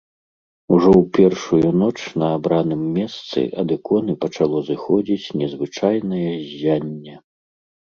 Ужо 0.77 0.89
ў 0.93 1.03
першую 1.17 1.69
ноч 1.81 1.99
на 2.23 2.31
абраным 2.39 2.81
месцы 2.97 3.39
ад 3.65 3.77
іконы 3.79 4.13
пачало 4.27 4.67
зыходзіць 4.73 5.33
незвычайнае 5.45 6.29
ззянне. 6.45 7.15